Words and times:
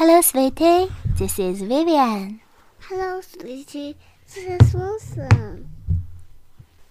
Hello, 0.00 0.22
sweetie. 0.22 0.88
This 1.18 1.38
is 1.38 1.60
Vivian. 1.60 2.40
Hello, 2.88 3.20
sweetie. 3.20 3.98
This 4.24 4.48
is 4.48 4.72
Wilson. 4.72 5.68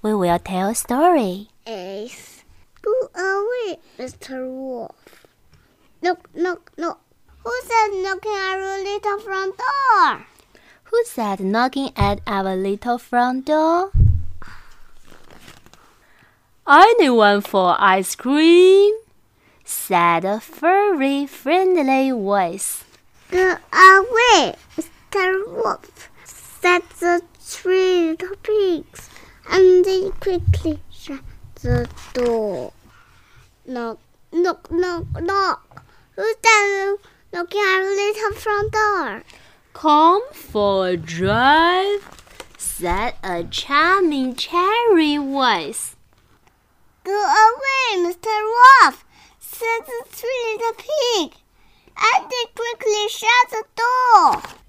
We 0.03 0.13
will 0.13 0.37
tell 0.37 0.69
a 0.69 0.75
story. 0.75 1.49
Ace. 1.65 2.45
Go 2.83 2.93
away, 3.17 3.79
Mr. 3.97 4.45
Wolf. 4.45 5.25
Knock, 6.03 6.29
knock, 6.35 6.69
knock. 6.77 7.01
Who 7.43 7.51
said 7.65 7.97
knocking 7.97 8.37
at 8.37 8.61
our 8.61 8.77
little 8.77 9.17
front 9.17 9.57
door? 9.57 10.27
Who 10.93 11.03
said 11.05 11.39
knocking 11.39 11.89
at 11.95 12.21
our 12.27 12.55
little 12.55 12.99
front 12.99 13.47
door? 13.47 13.89
Anyone 16.69 17.41
for 17.41 17.75
ice 17.79 18.13
cream? 18.13 18.93
said 19.65 20.25
a 20.25 20.39
furry, 20.39 21.25
friendly 21.25 22.11
voice. 22.11 22.85
Go 23.31 23.57
away, 23.71 24.55
Mr. 24.75 25.47
Wolf, 25.47 26.09
said 26.23 26.81
the 26.99 27.21
three 27.39 28.11
little 28.11 28.35
pigs, 28.37 29.09
and 29.49 29.85
they 29.85 30.09
quickly 30.19 30.79
shut 30.91 31.21
the 31.61 31.87
door. 32.13 32.73
Knock, 33.65 33.99
knock, 34.31 34.71
knock, 34.71 35.05
knock. 35.21 35.85
Who's 36.15 36.35
there 36.41 36.95
knocking 37.31 37.61
at 37.61 37.81
the 37.81 37.95
little 37.95 38.33
front 38.33 38.71
door? 38.71 39.23
Come 39.73 40.21
for 40.33 40.87
a 40.89 40.97
drive, 40.97 42.09
said 42.57 43.13
a 43.23 43.43
charming 43.43 44.35
cherry 44.35 45.17
voice. 45.17 45.95
Go 47.03 47.13
away, 47.13 48.05
Mr. 48.05 48.25
Wolf, 48.27 49.05
said 49.39 49.85
the 49.85 50.03
three 50.07 50.57
little 50.57 50.73
pig, 50.73 51.35
and 51.97 52.29
they 52.29 52.45
quickly 52.53 53.07
shut 53.09 53.49
the 53.49 53.63
door. 53.75 54.59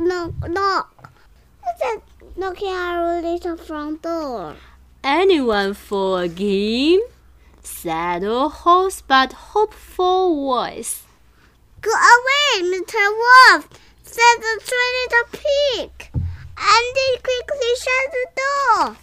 Knock, 0.00 0.32
knock. 0.48 1.12
Who's 1.60 1.78
that 1.80 2.00
knocking 2.34 2.68
at 2.68 2.96
our 2.96 3.20
little 3.20 3.58
front 3.58 4.00
door? 4.00 4.56
Anyone 5.04 5.74
for 5.74 6.22
a 6.22 6.28
game? 6.28 7.00
said 7.62 8.24
a 8.24 8.48
hoarse 8.48 9.02
but 9.02 9.34
hopeful 9.52 10.34
voice. 10.36 11.02
Go 11.82 11.90
away, 11.90 12.62
Mr. 12.62 12.96
Wolf, 13.20 13.68
said 14.02 14.36
the 14.38 14.60
three 14.62 14.90
little 15.02 15.28
pig, 15.32 15.90
and 16.14 16.86
they 16.96 17.12
quickly 17.22 17.72
shut 17.84 18.06
the 18.16 18.26
door. 18.40 18.96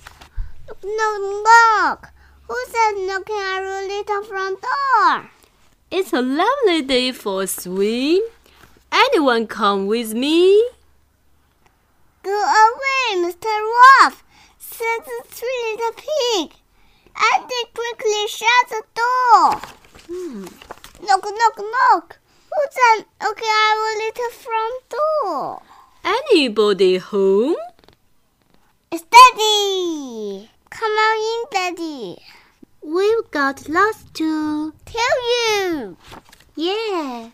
Knock, 0.67 0.81
knock, 0.83 1.43
knock. 1.43 2.13
Who 2.47 2.55
said 2.71 2.93
knocking 3.05 3.35
at 3.35 3.61
our 3.61 3.87
little 3.87 4.23
front 4.23 4.59
door? 4.61 5.29
It's 5.91 6.11
a 6.11 6.23
lovely 6.23 6.81
day 6.81 7.11
for 7.11 7.43
a 7.43 7.47
swim. 7.47 8.21
Anyone 8.91 9.45
come 9.45 9.85
with 9.85 10.15
me? 10.15 10.63
Go 12.27 12.33
away, 12.33 13.23
Mr. 13.23 13.53
Wolf, 13.73 14.21
said 14.59 14.99
the 15.05 15.19
three 15.29 15.63
little 15.71 15.93
pig, 15.93 16.57
and 17.15 17.49
they 17.49 17.63
quickly 17.73 18.27
shut 18.27 18.67
the 18.67 18.83
door. 18.99 19.61
Hmm. 20.09 20.43
Knock, 21.05 21.23
knock, 21.23 21.57
knock. 21.57 22.19
Who's 22.51 22.75
at 22.91 23.05
our 23.21 23.97
little 24.03 24.31
front 24.43 24.83
door? 24.89 25.61
Anybody 26.03 26.97
home? 26.97 27.55
It's 28.91 29.05
Daddy. 29.15 30.49
Come 30.69 30.91
on 30.91 31.17
in, 31.31 31.45
Daddy. 31.49 32.21
We've 32.83 33.31
got 33.31 33.69
lots 33.69 34.03
to 34.15 34.73
Tell 34.83 35.19
you. 35.31 35.95
Yeah. 36.57 37.29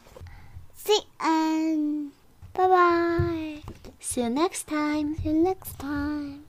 See 4.13 4.21
you 4.21 4.29
next 4.29 4.67
time. 4.67 5.15
See 5.15 5.29
you 5.29 5.33
next 5.33 5.79
time. 5.79 6.42